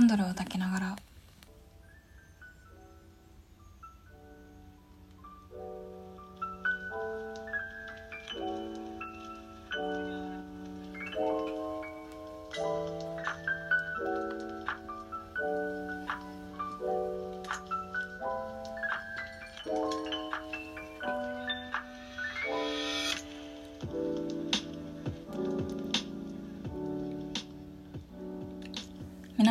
[0.00, 0.96] ャンドルを焚きながら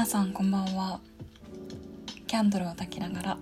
[0.09, 0.99] さんこんばんは。
[2.25, 3.37] キャンドルを焚きながら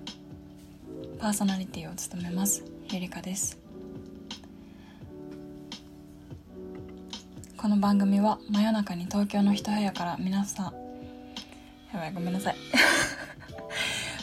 [1.17, 2.65] パーソナリティを務めます。
[2.91, 3.57] ゆりかです。
[7.55, 10.65] この番組は真夜中に東京の一部屋から皆さん
[11.93, 12.55] やばいごめんなさい。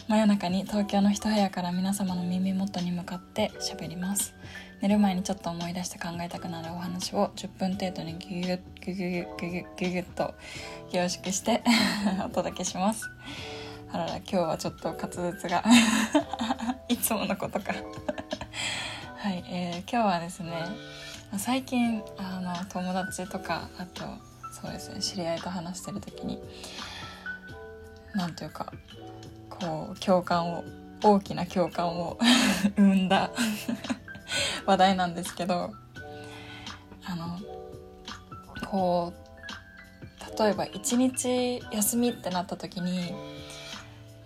[0.06, 4.34] 真夜中に東京の一部屋から皆様の耳元に向かって喋ります。
[4.82, 10.34] 寝る前にちょっと思い出して考えたくなるお話を10分程度にギュギュギュギュギュギュギュギュギュッと
[10.92, 11.62] 凝縮して
[12.26, 13.08] お届けします。
[13.92, 15.64] あらら今日はちょっと滑舌が。
[16.88, 17.72] いつものことか。
[19.16, 20.52] はい、えー、今日はですね
[21.38, 24.04] 最近あの友達とかあと
[24.52, 26.38] そうですね知り合いと話してる時に
[28.14, 28.70] なんというか
[29.64, 30.64] こう共感を
[31.02, 32.18] 大きな共感を
[32.76, 33.30] 生んだ
[34.66, 35.72] 話題なんですけど
[37.04, 37.38] あの
[38.70, 43.12] こう例えば一日休みってなった時に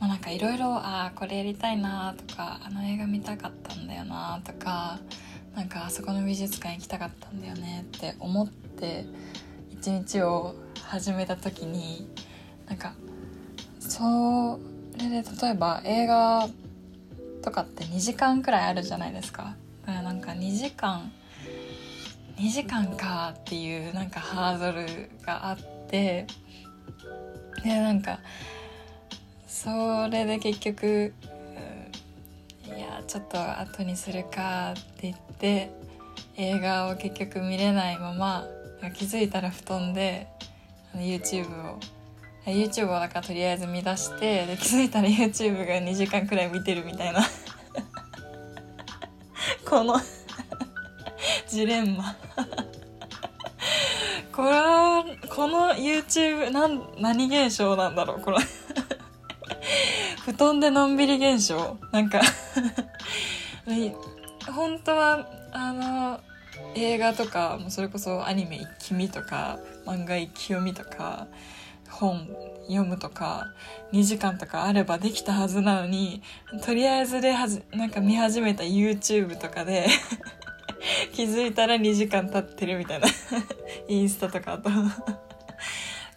[0.01, 4.99] まあなんかいろいろああこれやりたいなとかあの映画見たかったんだよなとか
[5.55, 9.05] なんかあそこの美術館行きたかったんだよねって思って
[9.71, 12.09] 一日を始めた時に
[12.67, 12.95] なんか
[13.81, 14.59] そ
[14.97, 16.49] れで例えば映画
[17.43, 19.57] とかって2時間くらいあるじゃないですか。
[19.87, 21.13] だからなんか2時間
[22.39, 25.59] 2時間かっていうなんかハードルがあっ
[25.89, 26.27] て
[27.65, 28.21] でなんか
[29.47, 31.13] それで結局
[32.65, 35.71] いやちょっと後にするかって言って
[36.37, 38.47] 映画を結局見れないまま
[38.95, 40.29] 気づいたら布団で
[40.95, 41.81] YouTube を
[42.51, 47.21] YouTube をだからとりあえず見出してで気づいたら YouTube が2時間くらい見てるみたいな。
[49.69, 49.97] この
[51.49, 52.17] ジレンマ。
[54.33, 58.39] これはこの YouTube なん何現象なんだろうこれ
[60.25, 61.77] 布団でのんびり現象。
[61.91, 62.21] なんか
[64.55, 66.21] 本当はあの
[66.75, 71.27] 映画とかもそれこそアニメ「一気見」とか漫画「一気読み」とか
[71.89, 72.29] 本
[72.69, 73.53] 読むとか
[73.93, 76.23] 2時間とかあればできたはずなのに
[76.65, 79.87] とりあえずではじなんか見始めた YouTube とかで
[81.13, 83.09] 気づいたら2時間経ってるみたいな
[83.89, 84.71] インスタとかと。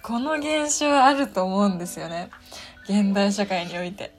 [0.03, 2.29] この現象あると思うんですよね。
[2.85, 4.11] 現代社会において。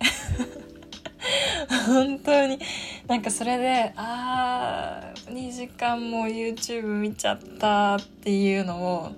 [1.87, 2.59] 本当に
[3.07, 9.13] なんかそれであー2時間も YouTube 見ちゃったっていうのを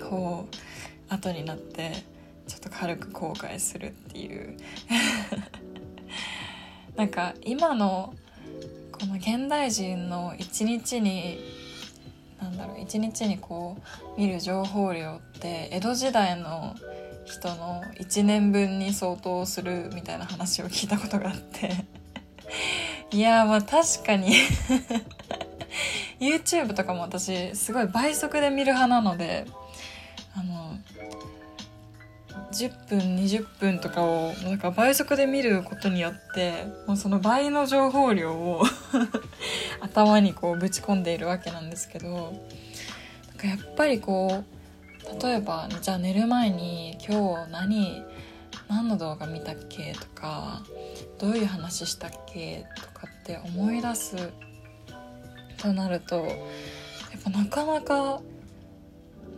[0.00, 0.56] こう
[1.14, 1.92] 後になって
[2.46, 4.56] ちょっと軽く後悔するっていう。
[6.96, 8.14] なんか今の
[8.92, 11.38] この現代人の一日に
[12.40, 13.76] なんだろう一日にこ
[14.16, 16.74] う見る情報量って江戸時代の
[17.24, 21.86] 人の1年分に相当するみたいな話を聞いたことがあって。
[23.10, 24.34] いやまあ確かに。
[26.20, 29.46] YouTube とかも私すごい倍速で見る派なので
[32.54, 38.62] 10分20分とかをなんか倍速で見ることによってもうその倍の情報量を
[39.80, 42.08] 頭にこうぶち込んでいるわけなんですけど
[43.28, 48.02] なんかやっぱりこう例えばじゃあ寝る前に今日何
[48.68, 50.62] 何の動画見たっけとか
[51.18, 54.16] どういう話したっけとかって思い出す
[55.58, 56.22] となるとや
[57.18, 58.20] っぱなかなか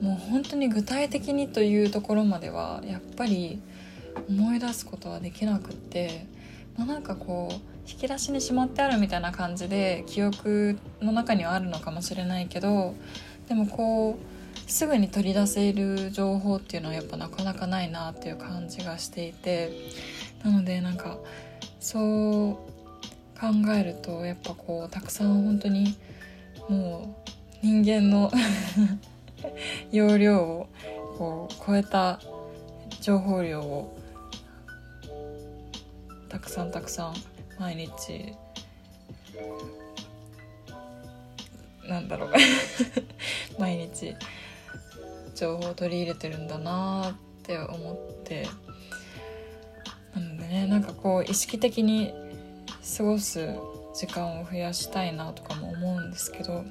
[0.00, 3.60] もう本当に具体的にというところまではやっぱり
[4.28, 6.26] 思い出すことはできなくって、
[6.76, 7.54] まあ、なんかこう
[7.88, 12.94] 引き出しにしまってあるみたいな感じで記憶の中にはあるのかもしれないけど
[13.48, 19.70] でもこうすぐに取り出せる情報っていうのはやっぱなかなかないなっていう感じがしていて
[20.44, 21.18] なのでなんか
[21.78, 22.56] そう
[23.38, 25.96] 考えるとやっぱこうたくさん本当に
[26.68, 27.14] も
[27.62, 28.30] う人間の
[29.92, 30.68] 容量を
[31.18, 32.20] こう超えた
[33.00, 33.96] 情報量を
[36.28, 37.14] たくさんたくさん
[37.58, 38.34] 毎日
[41.88, 42.32] なんだろう。
[43.58, 44.14] 毎日
[45.34, 47.14] 情報を取り入れてるんだなっ
[47.46, 48.48] って思って。
[50.14, 52.12] なのでねなんかこう意識的に
[52.96, 53.46] 過ごす
[53.94, 56.64] 時間を増やしたいなとかも思うんですけど。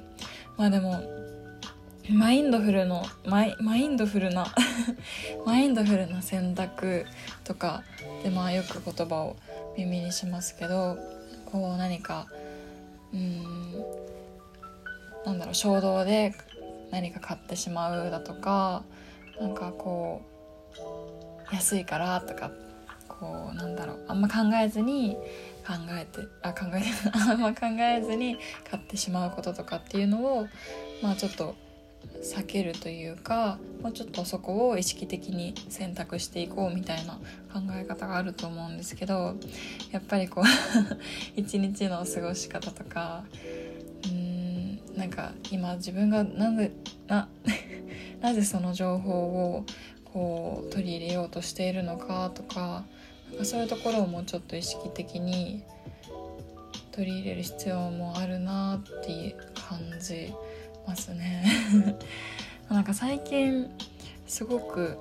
[0.58, 1.02] まあでも
[2.10, 4.46] マインドフルのマイマインドフルな
[5.44, 7.04] マインドフルな選択
[7.44, 7.82] とか
[8.22, 9.36] でまあよく言葉を
[9.76, 10.96] 耳にしますけど
[11.46, 12.26] こう何か
[13.12, 13.42] うん
[15.24, 16.34] なんだろう衝動で
[16.92, 18.84] 何か買ってしまうだとか
[19.40, 20.22] なんかこ
[21.50, 22.50] う安いからとか
[23.08, 25.16] こうなんだろうあんま考えずに
[25.66, 28.38] 考えてあ考えて あんま考えずに
[28.70, 30.46] 買ってしまうこととかっていうのを
[31.02, 31.56] まあちょっと
[32.22, 37.14] 避けるというかもうちょっとそこを意識的に選択していこうみたいな
[37.52, 39.36] 考え方があると思うんですけど
[39.92, 40.44] やっぱりこう
[41.38, 43.24] 一日の過ごし方とか
[44.04, 46.72] うーんなんか今自分がなぜ
[47.06, 47.28] な
[48.20, 49.64] なぜその情報を
[50.12, 52.84] こう取り入れようとしているのかとか
[53.30, 55.62] なんかそういうところをもうちょっと意識的に
[56.92, 60.32] 取り入れる必要もあるなっていう感じ
[60.86, 61.96] ますね。
[62.68, 63.70] なんか最近
[64.26, 64.98] すごく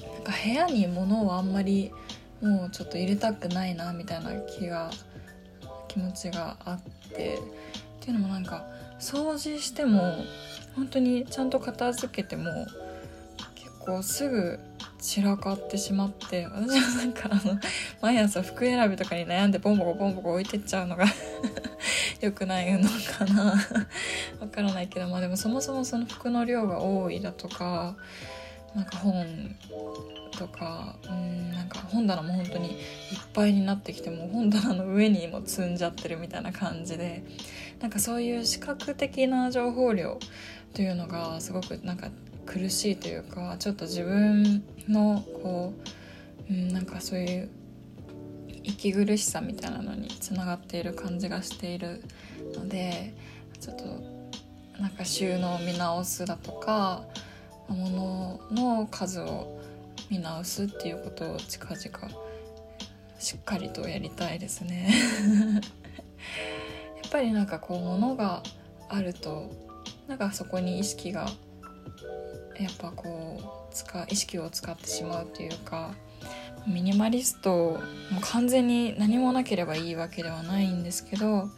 [0.00, 1.92] なんか部屋に物をあんまり
[2.40, 4.90] もうちょっと入れたくないなみたいな気が
[5.88, 6.80] 気持ちがあっ
[7.10, 7.38] て。
[8.02, 8.66] っていうのもなんか
[8.98, 10.24] 掃除しても
[10.74, 12.66] 本当にちゃんと片付けても
[13.54, 14.58] 結構すぐ
[14.98, 17.60] 散らかってしまって私はなんかあの
[18.00, 21.04] 毎朝服選びとかに悩んでボンボコボンボコ置いてっちゃうのが
[22.22, 22.88] 良くないの
[23.18, 23.54] かな。
[24.40, 27.96] わからないけどまあでもそもそもその服の量が多いだとか
[28.74, 29.56] なんか本
[30.38, 32.76] とかうんなんか本棚も本当にいっ
[33.32, 37.22] ぱいになってきても本棚の上にも積んじゃってるみたいな感じで
[37.80, 40.18] なんかそういう視覚的な情報量
[40.74, 42.10] というのがすごくなんか
[42.46, 45.74] 苦しいというかちょっと自分のこ
[46.48, 47.50] う、うん、なんかそういう
[48.64, 52.02] 息苦しさみたいなのにつながっている感じがしている
[52.54, 53.14] ので
[53.60, 53.84] ちょっと
[54.80, 57.04] なんか収納を見直すだとか
[57.68, 59.60] 物の数を
[60.10, 61.78] 見直すっていうことを近々
[63.18, 64.92] しっかりとやりたいですね。
[67.02, 68.42] やっぱりなんかこう物が
[68.88, 69.50] あると
[70.08, 71.28] なんかそこに意識が
[72.58, 73.38] やっぱこ
[73.70, 75.94] う使意識を使ってしまうというか
[76.66, 81.48] ミニマリストもう完全に何もなければいいわけではないんですけど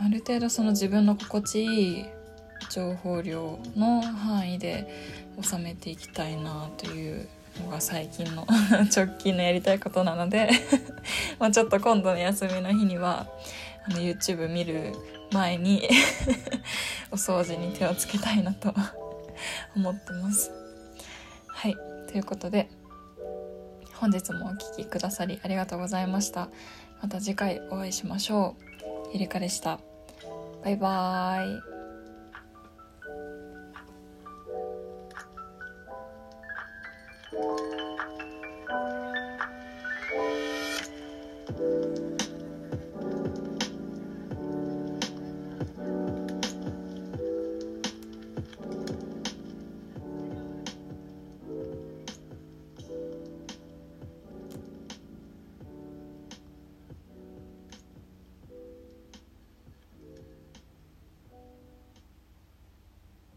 [0.00, 2.06] ある程度その自分の心地いい
[2.70, 4.88] 情報量の範囲で
[5.40, 7.28] 収めていきたいなという
[7.62, 8.46] のが最近の
[8.94, 10.50] 直近のやりたいことなので
[11.38, 13.26] まちょっと今度の休みの日には
[13.86, 14.94] あの YouTube 見る
[15.32, 15.88] 前に
[17.10, 18.74] お掃除に手をつけたいなと
[19.76, 20.50] 思ってます。
[21.48, 21.76] はい
[22.08, 22.68] ということで
[23.96, 26.48] 本日もお聴きくださりありがとうございました。
[27.02, 29.10] また次回お会いしましょう。
[29.12, 29.78] ゆりかでした。
[30.62, 31.74] バイバーイ。